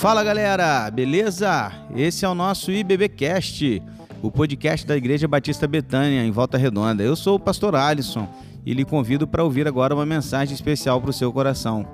[0.00, 1.70] Fala galera, beleza?
[1.94, 3.82] Esse é o nosso IBBcast,
[4.22, 7.02] o podcast da Igreja Batista Betânia, em Volta Redonda.
[7.02, 8.26] Eu sou o pastor Alisson
[8.64, 11.86] e lhe convido para ouvir agora uma mensagem especial para o seu coração.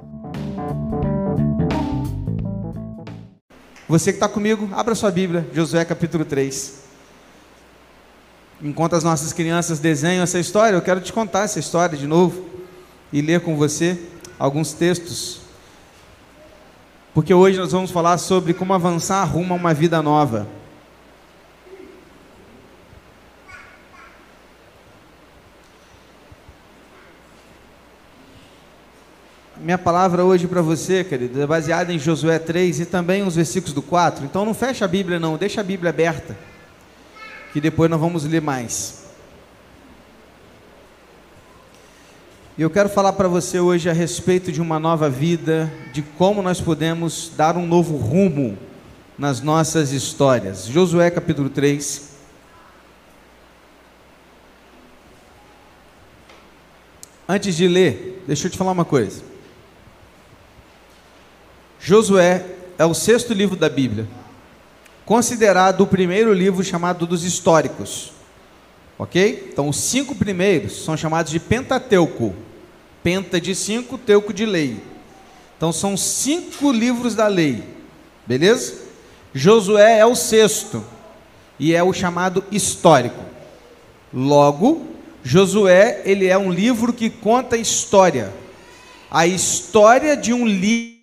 [3.89, 6.85] Você que está comigo, abra sua Bíblia, Josué capítulo 3.
[8.63, 12.47] Enquanto as nossas crianças desenham essa história, eu quero te contar essa história de novo
[13.13, 14.01] e ler com você
[14.39, 15.46] alguns textos.
[17.17, 20.47] Porque hoje nós vamos falar sobre como avançar rumo a uma vida nova.
[29.57, 33.73] Minha palavra hoje para você, querido, é baseada em Josué 3 e também os versículos
[33.73, 34.27] do 4.
[34.27, 36.37] Então não fecha a Bíblia não, deixa a Bíblia aberta,
[37.51, 39.06] que depois nós vamos ler mais.
[42.59, 46.41] E eu quero falar para você hoje a respeito de uma nova vida, de como
[46.41, 48.57] nós podemos dar um novo rumo
[49.19, 50.65] nas nossas histórias.
[50.65, 52.13] Josué capítulo 3.
[57.29, 59.23] Antes de ler, deixa eu te falar uma coisa.
[61.79, 62.47] Josué
[62.79, 64.09] é o sexto livro da Bíblia,
[65.05, 68.13] considerado o primeiro livro chamado dos históricos.
[68.99, 69.51] Ok?
[69.53, 72.46] Então, os cinco primeiros são chamados de Pentateuco.
[73.07, 74.83] Penta de cinco, teuco de lei.
[75.57, 77.63] Então, são cinco livros da lei.
[78.27, 78.83] Beleza?
[79.33, 80.85] Josué é o sexto
[81.57, 83.23] e é o chamado histórico.
[84.13, 84.89] Logo,
[85.23, 88.35] Josué, ele é um livro que conta história.
[89.09, 90.97] A história de um livro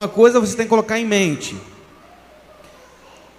[0.00, 1.56] uma coisa você tem que colocar em mente.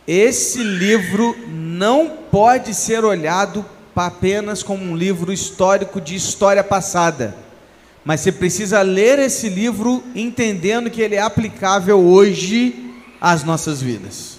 [0.08, 7.36] Esse livro não pode ser olhado apenas como um livro histórico de história passada.
[8.04, 14.38] Mas você precisa ler esse livro entendendo que ele é aplicável hoje às nossas vidas.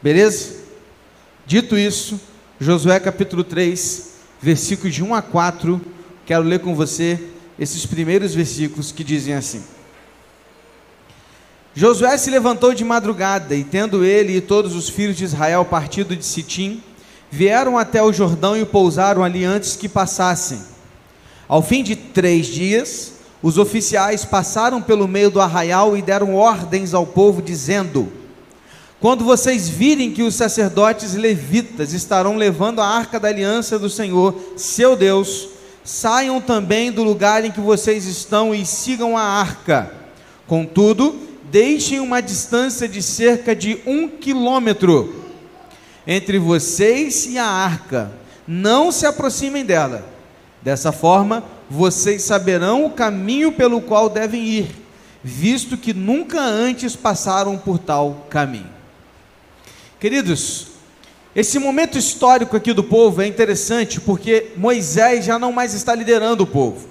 [0.00, 0.60] Beleza?
[1.44, 2.20] Dito isso,
[2.60, 4.10] Josué capítulo 3,
[4.40, 5.80] versículos de 1 a 4,
[6.24, 7.18] quero ler com você
[7.58, 9.64] esses primeiros versículos que dizem assim:
[11.74, 16.16] Josué se levantou de madrugada, e tendo ele e todos os filhos de Israel partido
[16.16, 16.82] de Sitim,
[17.30, 20.60] vieram até o Jordão e pousaram ali antes que passassem.
[21.46, 26.92] Ao fim de três dias, os oficiais passaram pelo meio do arraial e deram ordens
[26.92, 28.12] ao povo, dizendo:
[29.00, 34.34] Quando vocês virem que os sacerdotes levitas estarão levando a arca da aliança do Senhor,
[34.56, 35.48] seu Deus,
[35.84, 39.92] saiam também do lugar em que vocês estão e sigam a arca.
[40.48, 45.24] Contudo, deixem uma distância de cerca de um quilômetro
[46.06, 48.12] entre vocês e a arca,
[48.46, 50.04] não se aproximem dela.
[50.62, 54.70] Dessa forma, vocês saberão o caminho pelo qual devem ir,
[55.22, 58.70] visto que nunca antes passaram por tal caminho.
[59.98, 60.68] Queridos,
[61.34, 66.42] esse momento histórico aqui do povo é interessante porque Moisés já não mais está liderando
[66.42, 66.89] o povo.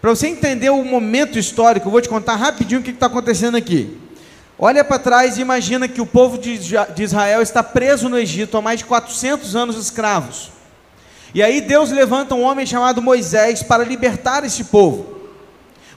[0.00, 3.56] Para você entender o momento histórico, eu vou te contar rapidinho o que está acontecendo
[3.56, 3.98] aqui.
[4.56, 8.62] Olha para trás e imagina que o povo de Israel está preso no Egito há
[8.62, 10.50] mais de 400 anos escravos.
[11.34, 15.17] E aí Deus levanta um homem chamado Moisés para libertar esse povo.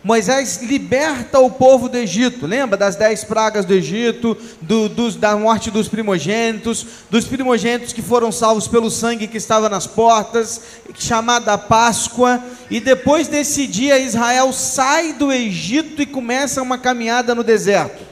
[0.03, 5.35] Moisés liberta o povo do Egito, lembra das dez pragas do Egito, do, dos, da
[5.35, 10.61] morte dos primogênitos, dos primogênitos que foram salvos pelo sangue que estava nas portas,
[10.97, 17.43] chamada Páscoa, e depois desse dia Israel sai do Egito e começa uma caminhada no
[17.43, 18.03] deserto.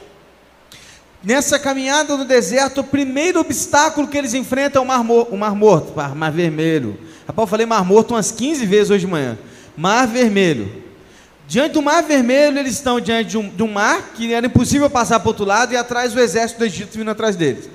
[1.24, 5.56] Nessa caminhada no deserto, o primeiro obstáculo que eles enfrentam é o Mar, o mar
[5.56, 6.96] Morto, Mar Vermelho.
[7.26, 9.36] Rapaz, eu falei Mar Morto umas 15 vezes hoje de manhã.
[9.76, 10.89] Mar Vermelho.
[11.50, 14.88] Diante do Mar Vermelho, eles estão diante de um, de um mar que era impossível
[14.88, 17.68] passar para o outro lado e atrás o exército do Egito vindo atrás deles.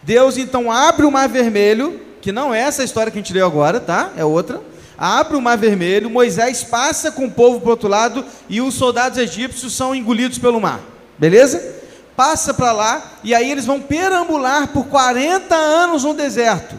[0.00, 3.44] Deus então abre o Mar Vermelho, que não é essa história que a gente leu
[3.44, 4.12] agora, tá?
[4.16, 4.62] É outra.
[4.96, 8.74] Abre o Mar Vermelho, Moisés passa com o povo para o outro lado e os
[8.74, 10.78] soldados egípcios são engolidos pelo mar.
[11.18, 11.60] Beleza?
[12.14, 16.76] Passa para lá e aí eles vão perambular por 40 anos no deserto.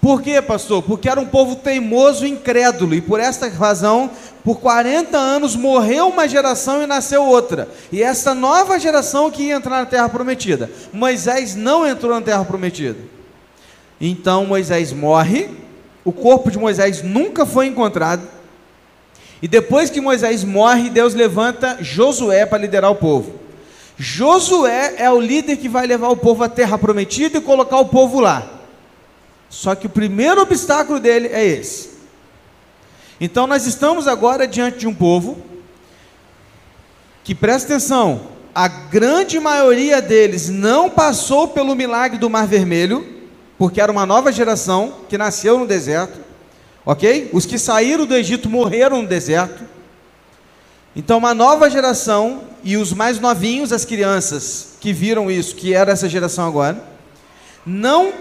[0.00, 0.82] Por quê, pastor?
[0.82, 4.10] Porque era um povo teimoso e incrédulo, e por esta razão,
[4.42, 7.68] por 40 anos morreu uma geração e nasceu outra.
[7.92, 10.70] E essa nova geração que ia entrar na terra prometida.
[10.90, 12.96] Moisés não entrou na terra prometida.
[14.00, 15.50] Então Moisés morre,
[16.02, 18.26] o corpo de Moisés nunca foi encontrado.
[19.42, 23.34] E depois que Moisés morre, Deus levanta Josué para liderar o povo.
[23.98, 27.88] Josué é o líder que vai levar o povo à terra prometida e colocar o
[27.88, 28.59] povo lá.
[29.50, 31.90] Só que o primeiro obstáculo dele é esse.
[33.20, 35.42] Então nós estamos agora diante de um povo
[37.22, 38.22] que presta atenção,
[38.54, 43.06] a grande maioria deles não passou pelo milagre do Mar Vermelho,
[43.58, 46.18] porque era uma nova geração que nasceu no deserto,
[46.84, 47.28] ok?
[47.32, 49.62] Os que saíram do Egito morreram no deserto.
[50.96, 55.92] Então, uma nova geração e os mais novinhos, as crianças que viram isso, que era
[55.92, 56.82] essa geração agora,
[57.64, 58.12] não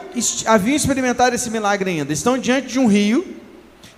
[0.45, 2.11] haviam experimentado esse milagre ainda.
[2.11, 3.35] Estão diante de um rio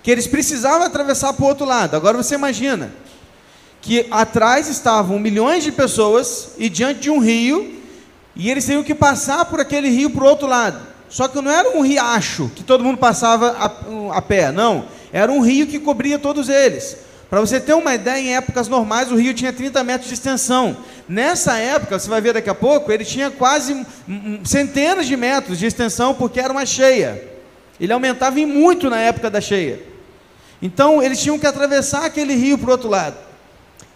[0.02, 1.96] que eles precisavam atravessar para o outro lado.
[1.96, 2.92] Agora você imagina
[3.80, 7.80] que atrás estavam milhões de pessoas e diante de um rio,
[8.34, 10.80] e eles tinham que passar por aquele rio para o outro lado.
[11.08, 14.86] Só que não era um riacho que todo mundo passava a, a pé, não.
[15.12, 16.96] Era um rio que cobria todos eles.
[17.32, 20.76] Para você ter uma ideia, em épocas normais o rio tinha 30 metros de extensão.
[21.08, 23.86] Nessa época, você vai ver daqui a pouco, ele tinha quase
[24.44, 27.26] centenas de metros de extensão porque era uma cheia.
[27.80, 29.80] Ele aumentava em muito na época da cheia.
[30.60, 33.16] Então, eles tinham que atravessar aquele rio para o outro lado.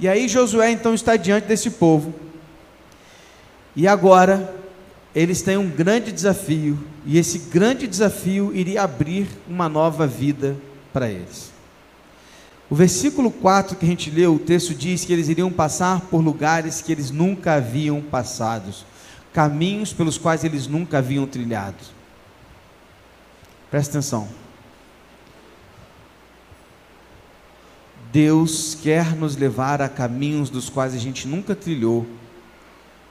[0.01, 2.15] E aí Josué então está diante desse povo.
[3.77, 4.51] E agora
[5.15, 10.57] eles têm um grande desafio, e esse grande desafio iria abrir uma nova vida
[10.91, 11.55] para eles.
[12.69, 16.21] O versículo 4 que a gente leu, o texto diz que eles iriam passar por
[16.21, 18.75] lugares que eles nunca haviam passado,
[19.33, 21.77] caminhos pelos quais eles nunca haviam trilhado.
[23.71, 24.29] Presta atenção.
[28.11, 32.07] Deus quer nos levar a caminhos dos quais a gente nunca trilhou,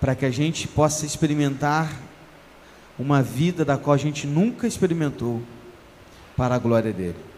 [0.01, 1.95] para que a gente possa experimentar
[2.99, 5.41] uma vida da qual a gente nunca experimentou,
[6.35, 7.34] para a glória dele.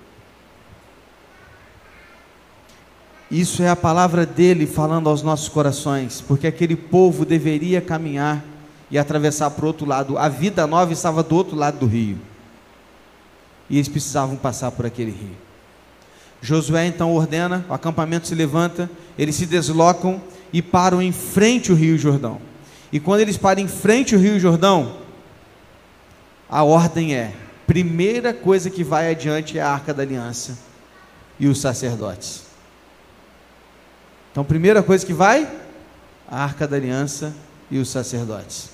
[3.29, 8.43] Isso é a palavra dele falando aos nossos corações, porque aquele povo deveria caminhar
[8.89, 10.17] e atravessar para o outro lado.
[10.17, 12.17] A vida nova estava do outro lado do rio.
[13.69, 15.35] E eles precisavam passar por aquele rio.
[16.41, 20.21] Josué então ordena, o acampamento se levanta, eles se deslocam
[20.53, 22.39] e param em frente ao Rio Jordão.
[22.93, 24.97] E quando eles param em frente ao Rio Jordão,
[26.49, 27.33] a ordem é:
[27.65, 30.57] primeira coisa que vai adiante é a arca da aliança
[31.37, 32.46] e os sacerdotes.
[34.37, 35.49] Então, primeira coisa que vai,
[36.29, 37.33] a arca da aliança
[37.71, 38.69] e os sacerdotes.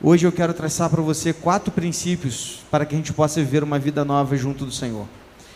[0.00, 3.80] Hoje eu quero traçar para você quatro princípios para que a gente possa viver uma
[3.80, 5.08] vida nova junto do Senhor.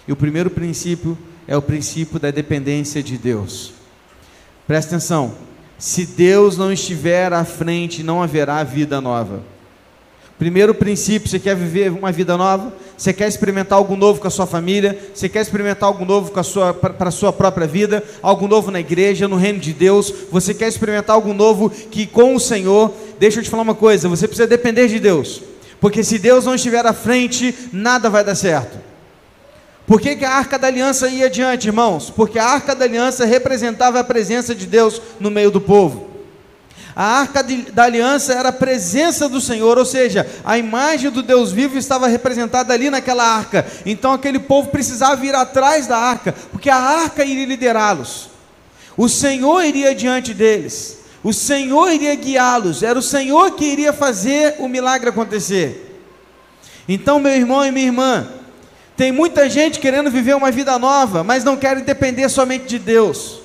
[0.08, 1.16] E o primeiro princípio
[1.46, 3.72] é o princípio da dependência de Deus.
[4.66, 5.36] Presta atenção:
[5.78, 9.44] se Deus não estiver à frente, não haverá vida nova.
[10.40, 12.72] Primeiro princípio, você quer viver uma vida nova?
[12.96, 14.98] Você quer experimentar algo novo com a sua família?
[15.12, 18.02] Você quer experimentar algo novo para a sua própria vida?
[18.22, 20.10] Algo novo na igreja, no reino de Deus?
[20.32, 22.90] Você quer experimentar algo novo que com o Senhor?
[23.18, 25.42] Deixa eu te falar uma coisa: você precisa depender de Deus,
[25.78, 28.78] porque se Deus não estiver à frente, nada vai dar certo.
[29.86, 32.08] Por que, que a arca da aliança ia adiante, irmãos?
[32.08, 36.09] Porque a arca da aliança representava a presença de Deus no meio do povo.
[36.94, 41.22] A arca de, da aliança era a presença do Senhor, ou seja, a imagem do
[41.22, 43.66] Deus vivo estava representada ali naquela arca.
[43.86, 48.28] Então aquele povo precisava ir atrás da arca, porque a arca iria liderá-los.
[48.96, 50.98] O Senhor iria diante deles.
[51.22, 52.82] O Senhor iria guiá-los.
[52.82, 56.02] Era o Senhor que iria fazer o milagre acontecer.
[56.88, 58.28] Então, meu irmão e minha irmã,
[58.96, 63.39] tem muita gente querendo viver uma vida nova, mas não querem depender somente de Deus.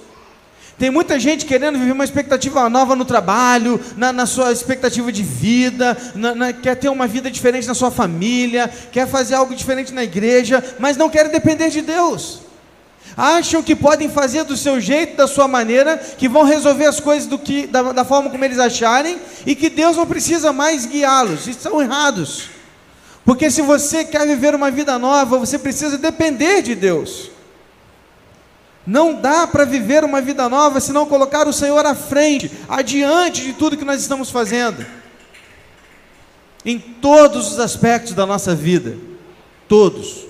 [0.78, 5.24] Tem muita gente querendo viver uma expectativa nova no trabalho, na, na sua expectativa de
[5.24, 9.94] vida, na, na, quer ter uma vida diferente na sua família, quer fazer algo diferente
[9.94, 12.42] na igreja, mas não querem depender de Deus.
[13.16, 17.26] Acham que podem fazer do seu jeito, da sua maneira, que vão resolver as coisas
[17.26, 21.48] do que, da, da forma como eles acharem, e que Deus não precisa mais guiá-los.
[21.48, 22.50] Estão errados.
[23.24, 27.35] Porque se você quer viver uma vida nova, você precisa depender de Deus.
[28.86, 33.42] Não dá para viver uma vida nova se não colocar o Senhor à frente, adiante
[33.44, 34.86] de tudo que nós estamos fazendo.
[36.64, 38.96] Em todos os aspectos da nossa vida.
[39.68, 40.26] Todos.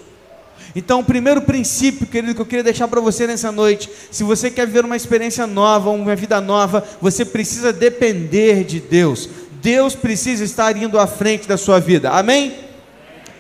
[0.76, 4.52] Então, o primeiro princípio, querido, que eu queria deixar para você nessa noite: se você
[4.52, 9.30] quer viver uma experiência nova, uma vida nova, você precisa depender de Deus.
[9.62, 12.12] Deus precisa estar indo à frente da sua vida.
[12.12, 12.65] Amém?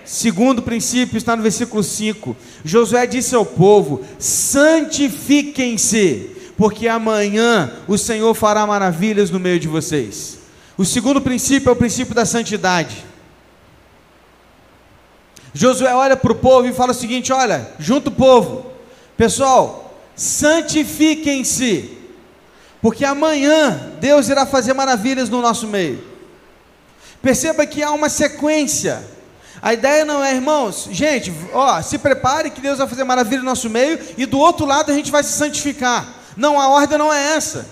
[0.05, 2.37] Segundo princípio está no versículo 5.
[2.63, 10.37] Josué disse ao povo: santifiquem-se, porque amanhã o Senhor fará maravilhas no meio de vocês.
[10.77, 13.03] O segundo princípio é o princípio da santidade.
[15.53, 18.67] Josué olha para o povo e fala o seguinte: olha, junto o povo,
[19.17, 21.97] pessoal, santifiquem-se,
[22.79, 26.13] porque amanhã Deus irá fazer maravilhas no nosso meio.
[27.23, 29.14] Perceba que há uma sequência
[29.65, 33.49] A ideia não é, irmãos, gente, ó, se prepare que Deus vai fazer maravilha no
[33.49, 36.07] nosso meio e do outro lado a gente vai se santificar.
[36.37, 37.65] Não, a ordem não é essa.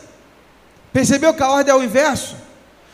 [0.92, 2.36] Percebeu que a ordem é o inverso?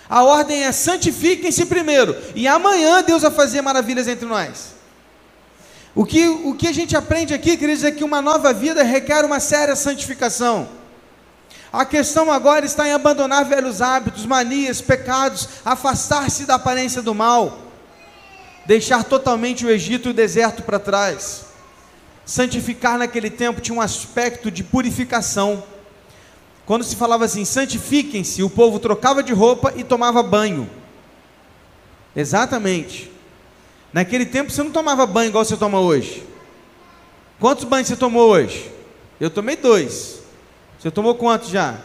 [0.10, 4.74] A ordem é santifiquem-se primeiro e amanhã Deus vai fazer maravilhas entre nós.
[5.96, 9.24] O que, o que a gente aprende aqui, queridos, é que uma nova vida requer
[9.24, 10.68] uma séria santificação.
[11.72, 17.69] A questão agora está em abandonar velhos hábitos, manias, pecados, afastar-se da aparência do mal,
[18.70, 21.46] deixar totalmente o Egito e o deserto para trás.
[22.24, 25.64] Santificar naquele tempo tinha um aspecto de purificação.
[26.68, 30.70] Quando se falava assim, santifiquem-se, o povo trocava de roupa e tomava banho.
[32.16, 33.12] Exatamente.
[33.92, 36.24] Naquele tempo você não tomava banho igual você toma hoje.
[37.40, 38.72] Quantos banhos você tomou hoje?
[39.20, 40.20] Eu tomei dois.
[40.78, 41.80] Você tomou quantos já?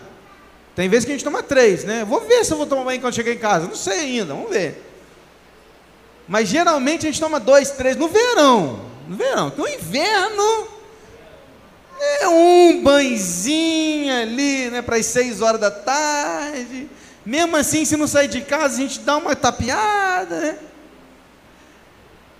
[0.77, 2.05] Tem vezes que a gente toma três, né?
[2.05, 3.67] Vou ver se eu vou tomar banho quando chegar em casa.
[3.67, 4.94] Não sei ainda, vamos ver.
[6.27, 8.81] Mas geralmente a gente toma dois, três no verão.
[9.09, 9.51] No verão.
[9.51, 10.69] Porque o inverno
[12.21, 14.83] é um banhozinho ali, né?
[14.83, 16.89] Para as seis horas da tarde.
[17.25, 20.59] Mesmo assim, se não sair de casa, a gente dá uma tapeada, né?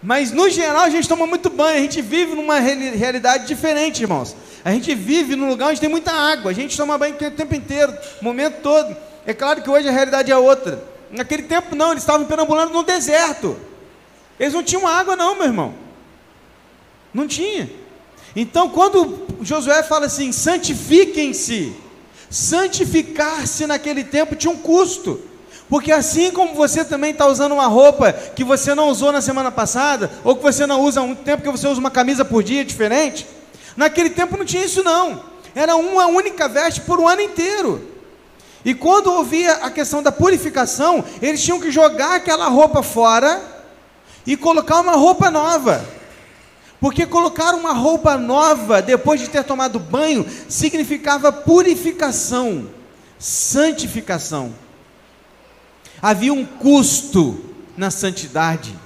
[0.03, 4.37] Mas no geral a gente toma muito banho, a gente vive numa realidade diferente, irmãos.
[4.63, 7.55] A gente vive num lugar onde tem muita água, a gente toma banho o tempo
[7.55, 8.95] inteiro, o momento todo.
[9.27, 10.83] É claro que hoje a realidade é outra.
[11.11, 13.57] Naquele tempo não, eles estavam perambulando no deserto.
[14.39, 15.75] Eles não tinham água não, meu irmão.
[17.13, 17.71] Não tinha.
[18.35, 21.73] Então quando Josué fala assim, santifiquem-se,
[22.29, 25.21] santificar-se naquele tempo tinha um custo.
[25.69, 29.51] Porque assim como você também está usando uma roupa que você não usou na semana
[29.51, 32.43] passada, ou que você não usa há muito tempo, que você usa uma camisa por
[32.43, 33.27] dia diferente,
[33.77, 35.23] naquele tempo não tinha isso não.
[35.55, 37.89] Era uma única veste por um ano inteiro.
[38.65, 43.54] E quando ouvia a questão da purificação, eles tinham que jogar aquela roupa fora
[44.27, 45.85] e colocar uma roupa nova.
[46.81, 52.69] Porque colocar uma roupa nova depois de ter tomado banho significava purificação,
[53.19, 54.55] santificação.
[56.03, 57.43] Havia um custo
[57.77, 58.79] na santidade.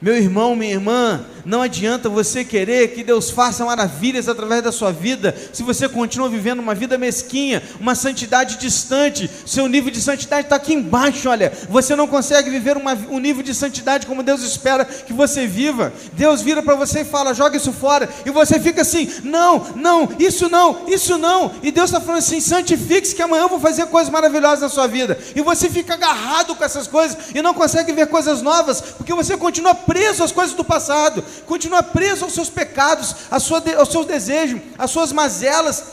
[0.00, 4.92] Meu irmão, minha irmã, não adianta você querer que Deus faça maravilhas através da sua
[4.92, 10.46] vida, se você continua vivendo uma vida mesquinha, uma santidade distante, seu nível de santidade
[10.46, 14.42] está aqui embaixo, olha, você não consegue viver uma, um nível de santidade como Deus
[14.42, 15.92] espera que você viva.
[16.12, 20.08] Deus vira para você e fala: joga isso fora, e você fica assim: não, não,
[20.18, 23.86] isso não, isso não, e Deus está falando assim: santifique-se, que amanhã eu vou fazer
[23.86, 27.92] coisas maravilhosas na sua vida, e você fica agarrado com essas coisas e não consegue
[27.92, 32.50] ver coisas novas, porque você continua preso às coisas do passado, continua preso aos seus
[32.50, 35.84] pecados, aos seus desejos, às suas mazelas,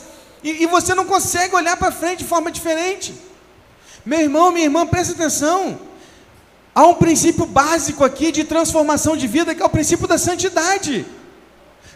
[0.42, 3.14] e, e você não consegue olhar para frente de forma diferente.
[4.04, 5.78] Meu irmão, minha irmã, preste atenção.
[6.74, 11.06] Há um princípio básico aqui de transformação de vida, que é o princípio da santidade.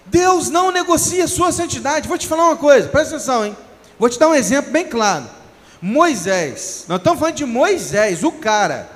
[0.06, 2.08] Deus não negocia sua santidade.
[2.08, 3.56] Vou te falar uma coisa, presta atenção, hein?
[3.98, 5.28] Vou te dar um exemplo bem claro.
[5.80, 8.95] Moisés, nós estamos falando de Moisés, o cara.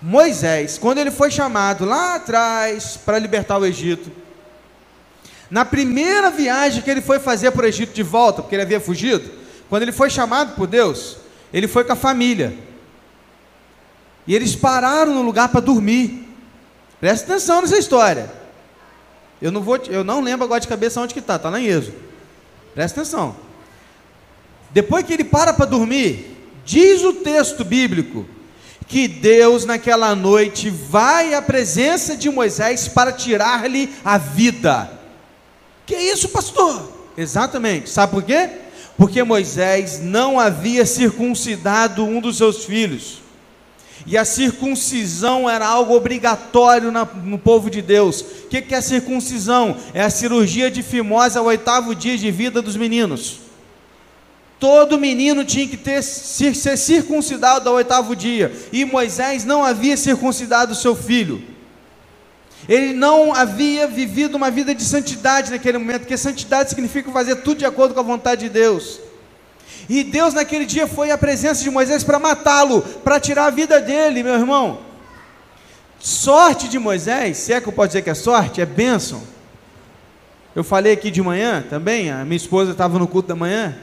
[0.00, 4.10] Moisés, quando ele foi chamado lá atrás para libertar o Egito,
[5.50, 8.80] na primeira viagem que ele foi fazer para o Egito de volta, porque ele havia
[8.80, 9.28] fugido,
[9.68, 11.16] quando ele foi chamado por Deus,
[11.52, 12.56] ele foi com a família.
[14.26, 16.28] E eles pararam no lugar para dormir.
[17.00, 18.30] Presta atenção nessa história.
[19.40, 21.66] Eu não vou, eu não lembro agora de cabeça onde que está, está lá em
[21.66, 21.96] Êxodo.
[22.74, 23.36] Presta atenção.
[24.70, 28.26] Depois que ele para para dormir, diz o texto bíblico
[28.88, 34.90] que Deus naquela noite vai à presença de Moisés para tirar-lhe a vida.
[35.84, 36.90] Que isso, pastor?
[37.16, 37.90] Exatamente.
[37.90, 38.48] Sabe por quê?
[38.96, 43.20] Porque Moisés não havia circuncidado um dos seus filhos.
[44.06, 48.20] E a circuncisão era algo obrigatório no povo de Deus.
[48.20, 49.76] O que, que é circuncisão?
[49.92, 53.47] É a cirurgia de fimose ao oitavo dia de vida dos meninos.
[54.58, 60.74] Todo menino tinha que ter, ser circuncidado ao oitavo dia, e Moisés não havia circuncidado
[60.74, 61.42] seu filho.
[62.68, 67.58] Ele não havia vivido uma vida de santidade naquele momento, porque santidade significa fazer tudo
[67.58, 69.00] de acordo com a vontade de Deus.
[69.88, 73.80] E Deus naquele dia foi à presença de Moisés para matá-lo, para tirar a vida
[73.80, 74.80] dele, meu irmão.
[75.98, 79.22] Sorte de Moisés, se é que eu posso dizer que é sorte, é bênção.
[80.54, 83.76] Eu falei aqui de manhã também, a minha esposa estava no culto da manhã,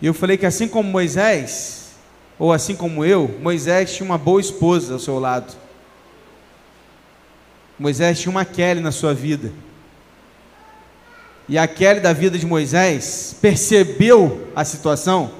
[0.00, 1.92] e eu falei que assim como Moisés,
[2.38, 5.54] ou assim como eu, Moisés tinha uma boa esposa ao seu lado.
[7.78, 9.52] Moisés tinha uma Kelly na sua vida.
[11.48, 15.30] E a Kelly da vida de Moisés percebeu a situação,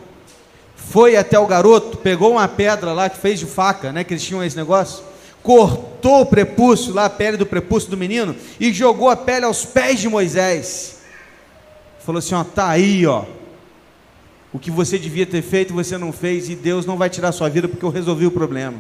[0.77, 4.23] foi até o garoto, pegou uma pedra lá que fez de faca, né, que eles
[4.23, 5.03] tinham esse negócio,
[5.43, 9.65] cortou o prepúcio, lá a pele do prepúcio do menino, e jogou a pele aos
[9.65, 10.99] pés de Moisés.
[12.05, 13.25] Falou assim: ó, tá aí, ó.
[14.55, 17.49] O que você devia ter feito, você não fez, e Deus não vai tirar sua
[17.51, 18.79] vida porque eu resolvi o problema.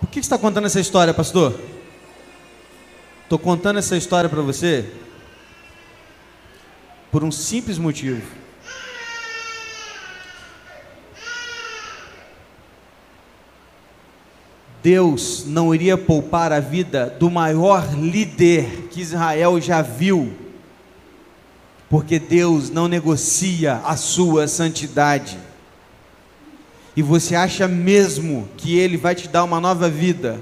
[0.00, 1.54] Por que está contando essa história, pastor?
[3.24, 4.90] Estou contando essa história para você
[7.12, 8.22] por um simples motivo.
[14.82, 20.32] Deus não iria poupar a vida do maior líder que Israel já viu,
[21.88, 25.38] porque Deus não negocia a sua santidade.
[26.94, 30.40] E você acha mesmo que Ele vai te dar uma nova vida,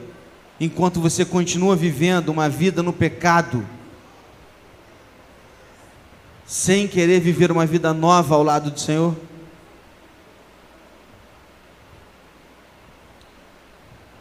[0.59, 3.65] enquanto você continua vivendo uma vida no pecado,
[6.47, 9.15] sem querer viver uma vida nova ao lado do Senhor?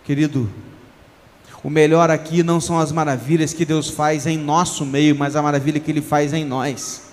[0.04, 0.52] Querido,
[1.64, 5.42] o melhor aqui não são as maravilhas que Deus faz em nosso meio, mas a
[5.42, 7.05] maravilha que Ele faz em nós.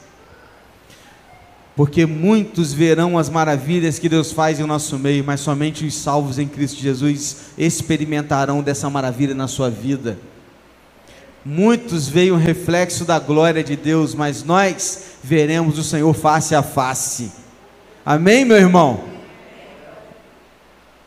[1.75, 6.39] Porque muitos verão as maravilhas que Deus faz em nosso meio, mas somente os salvos
[6.39, 10.19] em Cristo Jesus experimentarão dessa maravilha na sua vida.
[11.45, 16.63] Muitos veem o reflexo da glória de Deus, mas nós veremos o Senhor face a
[16.63, 17.33] face.
[18.05, 19.05] Amém, meu irmão?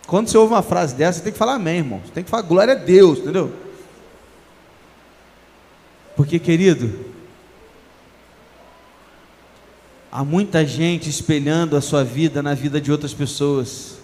[0.08, 2.02] Quando você ouve uma frase dessa, você tem que falar amém, irmão.
[2.04, 3.52] Você tem que falar glória a Deus, entendeu?
[6.16, 6.92] Porque, querido,
[10.16, 13.98] há muita gente espelhando a sua vida na vida de outras pessoas,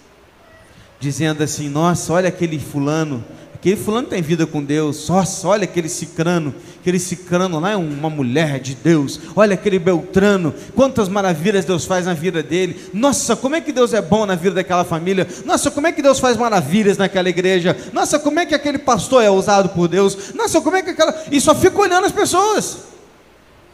[1.00, 5.08] dizendo assim: nossa, olha aquele fulano, Aquele fulano tem vida com Deus.
[5.08, 6.51] Nossa, olha aquele cicrano.
[6.80, 9.20] Aquele cicrano lá é uma mulher de Deus.
[9.36, 10.51] Olha aquele Beltrano.
[10.74, 12.89] Quantas maravilhas Deus faz na vida dele.
[12.91, 15.27] Nossa, como é que Deus é bom na vida daquela família.
[15.46, 17.77] Nossa, como é que Deus faz maravilhas naquela igreja.
[17.94, 20.34] Nossa, como é que aquele pastor é usado por Deus.
[20.34, 21.13] Nossa, como é que aquela.
[21.32, 22.80] E só fica olhando as pessoas.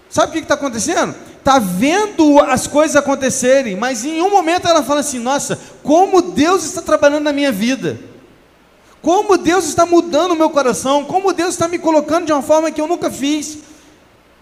[0.09, 1.15] Sabe o que está acontecendo?
[1.47, 6.65] Está vendo as coisas acontecerem, mas em um momento ela fala assim: Nossa, como Deus
[6.65, 7.97] está trabalhando na minha vida.
[9.01, 12.69] Como Deus está mudando o meu coração, como Deus está me colocando de uma forma
[12.69, 13.59] que eu nunca fiz.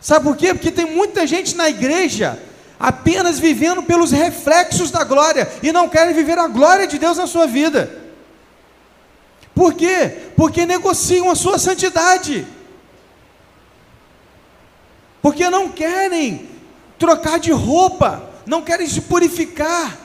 [0.01, 0.51] Sabe por quê?
[0.51, 2.39] Porque tem muita gente na igreja
[2.79, 7.27] apenas vivendo pelos reflexos da glória e não querem viver a glória de Deus na
[7.27, 8.01] sua vida.
[9.53, 10.31] Por quê?
[10.35, 12.47] Porque negociam a sua santidade.
[15.21, 16.54] Porque não querem
[16.97, 19.97] trocar de roupa, não querem se purificar.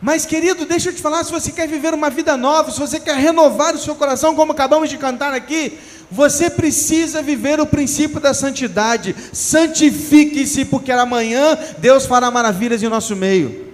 [0.00, 2.98] Mas, querido, deixa eu te falar: se você quer viver uma vida nova, se você
[2.98, 5.78] quer renovar o seu coração, como acabamos de cantar aqui,
[6.10, 9.14] você precisa viver o princípio da santidade.
[9.32, 13.72] Santifique-se, porque amanhã Deus fará maravilhas em nosso meio.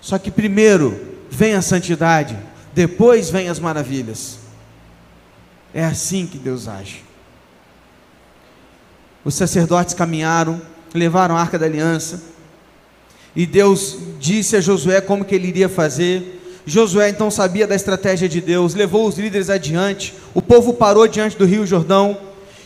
[0.00, 2.38] Só que primeiro vem a santidade,
[2.72, 4.38] depois vem as maravilhas.
[5.74, 7.05] É assim que Deus age.
[9.26, 10.62] Os sacerdotes caminharam,
[10.94, 12.22] levaram a arca da aliança
[13.34, 16.40] e Deus disse a Josué como que ele iria fazer.
[16.64, 20.14] Josué então sabia da estratégia de Deus, levou os líderes adiante.
[20.32, 22.16] O povo parou diante do Rio Jordão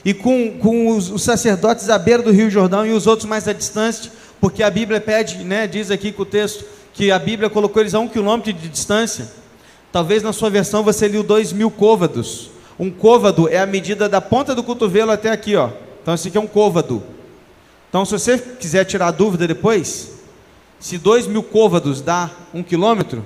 [0.05, 3.49] e com, com os, os sacerdotes à beira do Rio Jordão e os outros mais
[3.49, 7.49] à distância, porque a Bíblia pede, né, diz aqui com o texto que a Bíblia
[7.49, 9.27] colocou eles a um quilômetro de distância.
[9.91, 12.51] Talvez na sua versão você liu dois mil côvados.
[12.79, 15.71] Um côvado é a medida da ponta do cotovelo até aqui, ó.
[16.03, 17.03] Então esse aqui é um côvado.
[17.89, 20.13] Então, se você quiser tirar dúvida depois,
[20.79, 23.25] se dois mil côvados dá um quilômetro,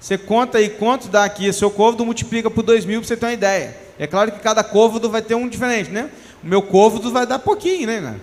[0.00, 3.16] você conta aí quanto dá aqui o seu côvado, multiplica por dois mil para você
[3.16, 3.76] ter uma ideia.
[3.98, 6.10] É claro que cada côvado vai ter um diferente, né?
[6.42, 8.16] O meu côvado vai dar pouquinho, né?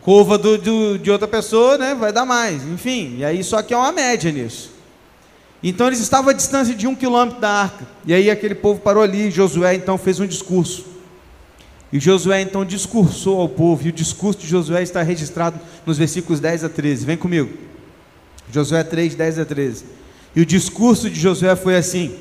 [0.00, 1.94] Côvado de, de outra pessoa, né?
[1.94, 2.62] Vai dar mais.
[2.62, 4.70] Enfim, e aí só que é uma média nisso.
[5.62, 7.86] Então eles estavam à distância de um quilômetro da arca.
[8.06, 9.30] E aí aquele povo parou ali.
[9.30, 10.93] Josué então fez um discurso.
[11.94, 16.40] E Josué então discursou ao povo, e o discurso de Josué está registrado nos versículos
[16.40, 17.06] 10 a 13.
[17.06, 17.48] Vem comigo.
[18.52, 19.84] Josué 3, 10 a 13.
[20.34, 22.16] E o discurso de Josué foi assim: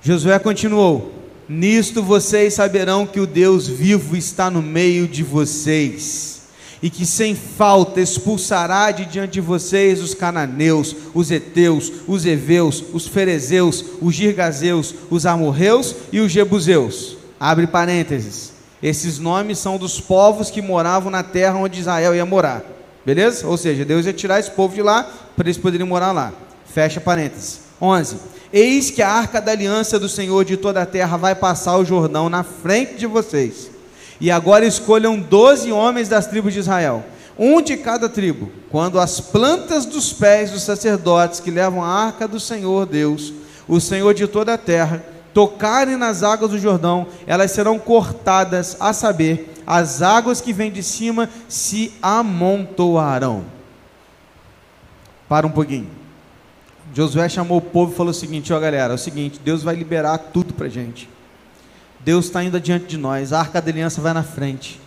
[0.00, 1.12] Josué continuou:
[1.48, 6.42] Nisto vocês saberão que o Deus vivo está no meio de vocês,
[6.80, 12.84] e que sem falta expulsará de diante de vocês os cananeus, os heteus, os heveus,
[12.92, 18.52] os ferezeus, os girgazeus, os amorreus e os jebuseus Abre parênteses.
[18.82, 22.62] Esses nomes são dos povos que moravam na terra onde Israel ia morar.
[23.04, 23.46] Beleza?
[23.46, 26.32] Ou seja, Deus ia tirar esse povo de lá para eles poderem morar lá.
[26.66, 27.60] Fecha parênteses.
[27.80, 28.16] 11.
[28.52, 31.84] Eis que a arca da aliança do Senhor de toda a terra vai passar o
[31.84, 33.70] Jordão na frente de vocês.
[34.20, 37.04] E agora escolham doze homens das tribos de Israel.
[37.38, 38.50] um de cada tribo.
[38.68, 43.32] Quando as plantas dos pés dos sacerdotes que levam a arca do Senhor Deus,
[43.68, 45.04] o Senhor de toda a terra,
[45.38, 50.82] tocarem nas águas do Jordão, elas serão cortadas, a saber, as águas que vêm de
[50.82, 53.44] cima se amontoarão.
[55.28, 55.86] Para um pouquinho.
[56.92, 59.76] Josué chamou o povo e falou o seguinte: ó galera, é o seguinte, Deus vai
[59.76, 61.08] liberar tudo para gente.
[62.00, 64.80] Deus está indo adiante de nós, a arca da aliança vai na frente.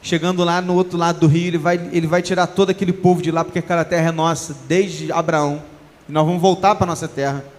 [0.00, 3.20] Chegando lá no outro lado do rio, ele vai, ele vai tirar todo aquele povo
[3.20, 5.60] de lá, porque aquela terra é nossa, desde Abraão.
[6.08, 7.55] E nós vamos voltar para a nossa terra.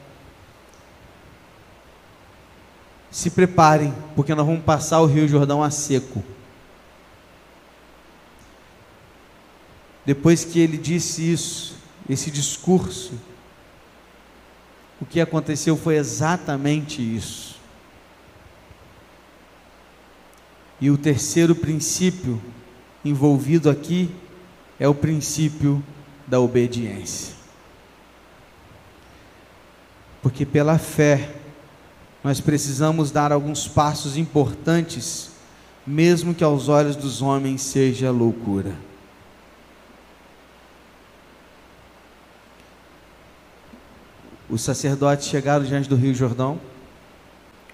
[3.11, 6.23] Se preparem, porque nós vamos passar o rio Jordão a seco.
[10.05, 11.75] Depois que ele disse isso,
[12.09, 13.13] esse discurso,
[15.01, 17.57] o que aconteceu foi exatamente isso.
[20.79, 22.41] E o terceiro princípio
[23.03, 24.09] envolvido aqui
[24.79, 25.83] é o princípio
[26.27, 27.35] da obediência.
[30.21, 31.35] Porque pela fé
[32.27, 35.31] nós precisamos dar alguns passos importantes,
[35.85, 38.75] mesmo que aos olhos dos homens seja loucura.
[44.49, 46.59] Os sacerdotes chegaram diante do Rio Jordão,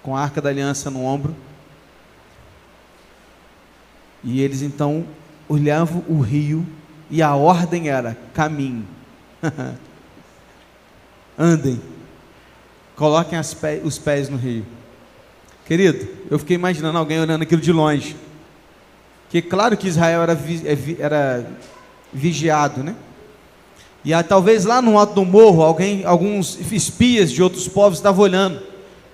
[0.04, 1.34] com a arca da aliança no ombro,
[4.22, 5.04] e eles então
[5.48, 6.64] olhavam o rio,
[7.10, 8.86] e a ordem era: caminhem,
[11.36, 11.82] andem,
[12.96, 14.64] coloquem pé, os pés no rio.
[15.66, 18.16] Querido, eu fiquei imaginando alguém olhando aquilo de longe.
[19.30, 21.46] Que claro que Israel era, é era
[22.12, 22.94] vigiado, né?
[24.04, 28.22] E aí, talvez lá no alto do morro, alguém, alguns espias de outros povos estavam
[28.22, 28.60] olhando.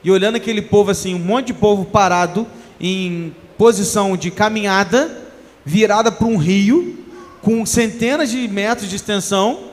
[0.03, 2.47] E olhando aquele povo assim, um monte de povo parado
[2.81, 5.17] em posição de caminhada,
[5.65, 6.99] virada para um rio,
[7.41, 9.70] com centenas de metros de extensão,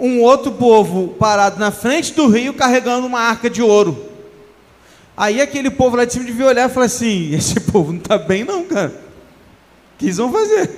[0.00, 4.06] um outro povo parado na frente do rio carregando uma arca de ouro.
[5.16, 8.16] Aí aquele povo lá de cima devia olhar e falar assim: esse povo não está
[8.16, 8.88] bem, não, cara.
[8.88, 10.70] O que eles vão fazer?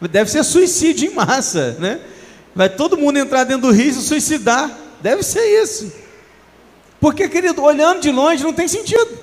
[0.00, 2.00] Deve ser suicídio em massa, né?
[2.54, 4.70] Vai todo mundo entrar dentro do rio e se suicidar.
[5.00, 5.92] Deve ser isso.
[7.00, 9.18] Porque, querido, olhando de longe não tem sentido.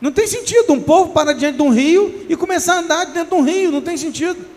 [0.00, 3.36] Não tem sentido um povo parar diante de um rio e começar a andar dentro
[3.36, 4.53] de um rio, não tem sentido.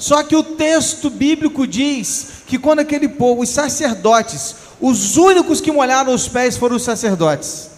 [0.00, 5.70] Só que o texto bíblico diz que quando aquele povo, os sacerdotes, os únicos que
[5.70, 7.68] molharam os pés foram os sacerdotes.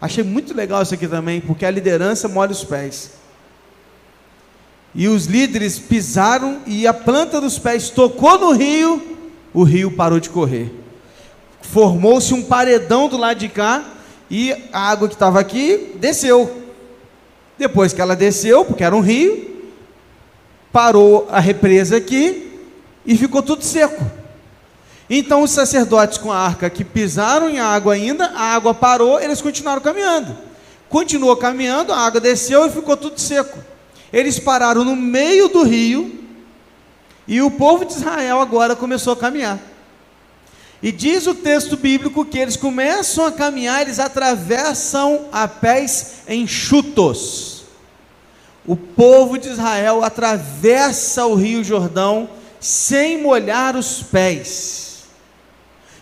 [0.00, 3.10] Achei muito legal isso aqui também, porque a liderança molha os pés.
[4.94, 9.18] E os líderes pisaram e a planta dos pés tocou no rio,
[9.52, 10.72] o rio parou de correr.
[11.60, 13.84] Formou-se um paredão do lado de cá
[14.30, 16.62] e a água que estava aqui desceu.
[17.58, 19.51] Depois que ela desceu, porque era um rio,
[20.72, 22.58] parou a represa aqui
[23.04, 24.04] e ficou tudo seco.
[25.10, 29.42] Então os sacerdotes com a arca que pisaram em água ainda, a água parou, eles
[29.42, 30.36] continuaram caminhando.
[30.88, 33.58] Continuou caminhando, a água desceu e ficou tudo seco.
[34.12, 36.20] Eles pararam no meio do rio
[37.26, 39.58] e o povo de Israel agora começou a caminhar.
[40.82, 47.61] E diz o texto bíblico que eles começam a caminhar, eles atravessam a pés enxutos.
[48.66, 52.28] O povo de Israel atravessa o rio Jordão
[52.60, 55.04] sem molhar os pés.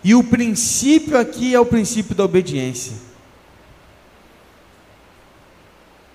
[0.03, 2.93] E o princípio aqui é o princípio da obediência.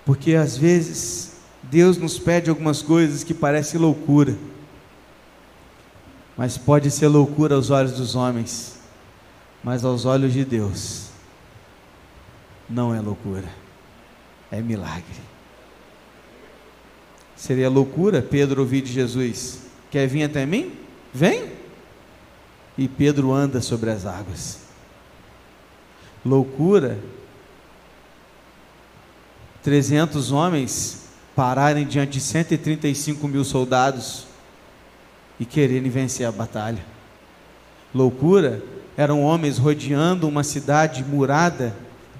[0.05, 1.33] Porque às vezes
[1.63, 4.37] Deus nos pede algumas coisas que parecem loucura,
[6.37, 8.79] mas pode ser loucura aos olhos dos homens,
[9.61, 11.07] mas aos olhos de Deus
[12.69, 13.49] não é loucura,
[14.49, 15.36] é milagre.
[17.37, 19.59] Seria loucura Pedro ouvir de Jesus:
[19.91, 20.73] Quer vir até mim?
[21.13, 21.51] Vem!
[22.75, 24.59] E Pedro anda sobre as águas.
[26.25, 26.99] Loucura
[29.63, 34.25] 300 homens pararem diante de 135 mil soldados
[35.39, 36.83] e quererem vencer a batalha.
[37.93, 38.63] Loucura
[38.95, 41.75] eram homens rodeando uma cidade murada,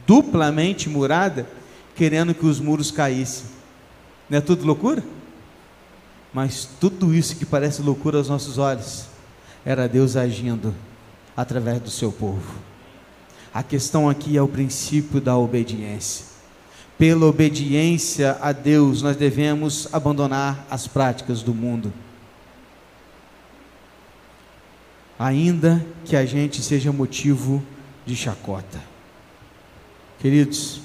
[0.05, 1.47] duplamente murada,
[1.95, 3.56] querendo que os muros caíssem.
[4.29, 5.03] Não é tudo loucura?
[6.33, 9.05] Mas tudo isso que parece loucura aos nossos olhos,
[9.65, 10.73] era Deus agindo
[11.35, 12.59] através do seu povo.
[13.53, 16.37] A questão aqui é o princípio da obediência
[16.97, 21.93] pela obediência a Deus, nós devemos abandonar as práticas do mundo.
[25.19, 27.63] Ainda que a gente seja motivo
[28.05, 28.81] de chacota.
[30.19, 30.81] Queridos,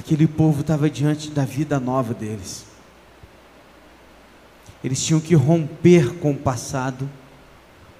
[0.00, 2.64] Aquele povo estava diante da vida nova deles.
[4.82, 7.06] Eles tinham que romper com o passado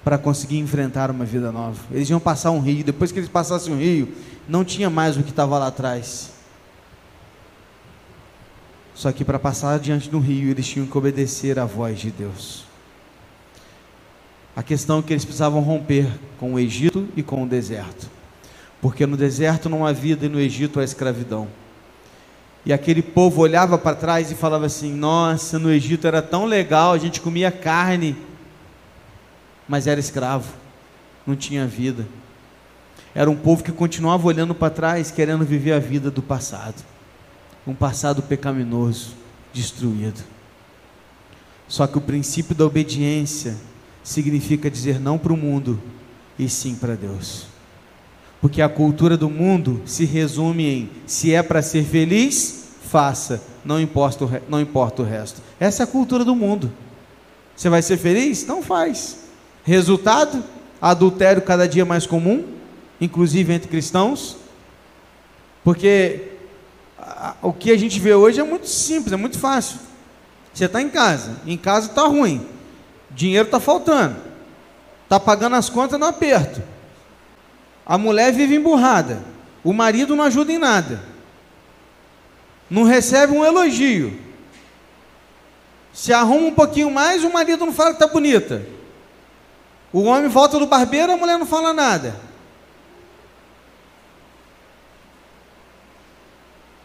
[0.03, 1.79] para conseguir enfrentar uma vida nova.
[1.91, 4.11] Eles iam passar um rio, depois que eles passassem um rio,
[4.49, 6.31] não tinha mais o que estava lá atrás.
[8.95, 12.65] Só que para passar diante do rio, eles tinham que obedecer à voz de Deus.
[14.55, 16.07] A questão é que eles precisavam romper
[16.39, 18.09] com o Egito e com o deserto.
[18.81, 21.60] Porque no deserto não há vida e no Egito há escravidão.
[22.65, 26.93] E aquele povo olhava para trás e falava assim: Nossa, no Egito era tão legal,
[26.93, 28.15] a gente comia carne,
[29.67, 30.53] mas era escravo,
[31.25, 32.07] não tinha vida.
[33.13, 36.83] Era um povo que continuava olhando para trás, querendo viver a vida do passado,
[37.65, 39.15] um passado pecaminoso,
[39.51, 40.21] destruído.
[41.67, 43.57] Só que o princípio da obediência
[44.03, 45.81] significa dizer não para o mundo
[46.37, 47.50] e sim para Deus.
[48.41, 53.79] Porque a cultura do mundo se resume em: se é para ser feliz, faça, não
[53.79, 55.41] importa, o, não importa o resto.
[55.59, 56.73] Essa é a cultura do mundo.
[57.55, 58.45] Você vai ser feliz?
[58.47, 59.19] Não faz.
[59.63, 60.43] Resultado:
[60.81, 62.43] adultério cada dia mais comum,
[62.99, 64.35] inclusive entre cristãos.
[65.63, 66.31] Porque
[67.43, 69.79] o que a gente vê hoje é muito simples, é muito fácil.
[70.51, 72.45] Você está em casa, em casa está ruim,
[73.11, 74.17] dinheiro está faltando,
[75.03, 76.61] está pagando as contas no aperto.
[77.85, 79.21] A mulher vive emburrada,
[79.63, 81.03] o marido não ajuda em nada,
[82.69, 84.19] não recebe um elogio.
[85.93, 88.65] Se arruma um pouquinho mais, o marido não fala que está bonita.
[89.91, 92.15] O homem volta do barbeiro, a mulher não fala nada.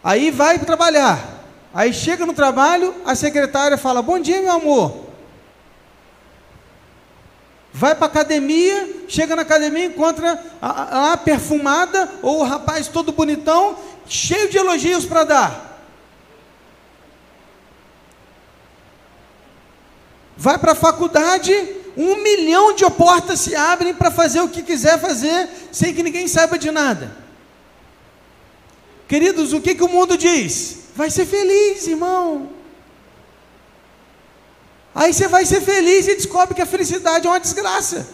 [0.03, 1.37] Aí vai trabalhar.
[1.73, 5.06] Aí chega no trabalho, a secretária fala: Bom dia, meu amor.
[7.77, 13.77] Vai para academia, chega na academia, encontra a, a perfumada ou o rapaz todo bonitão,
[14.07, 15.79] cheio de elogios para dar.
[20.35, 21.53] Vai para a faculdade,
[21.95, 26.27] um milhão de portas se abrem para fazer o que quiser fazer, sem que ninguém
[26.27, 27.15] saiba de nada.
[29.07, 30.79] Queridos, o que, que o mundo diz?
[30.95, 32.56] Vai ser feliz, irmão.
[34.97, 38.07] Aí você vai ser feliz e descobre que a felicidade é uma desgraça.